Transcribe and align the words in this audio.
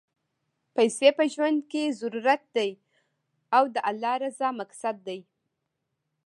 پیسی 0.75 1.09
په 1.17 1.23
ژوند 1.33 1.57
کی 1.71 1.83
ضرورت 1.99 2.41
دی، 2.55 2.71
او 3.55 3.63
د 3.73 3.77
اللهﷻ 3.89 4.21
رضا 4.23 4.49
مقصد 4.61 4.95
دی. 5.07 5.19